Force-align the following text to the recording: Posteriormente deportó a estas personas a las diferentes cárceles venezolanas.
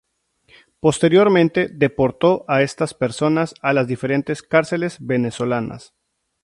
Posteriormente 0.79 1.69
deportó 1.71 2.43
a 2.47 2.63
estas 2.63 2.95
personas 2.95 3.53
a 3.61 3.71
las 3.71 3.85
diferentes 3.85 4.41
cárceles 4.41 4.97
venezolanas. 4.99 5.93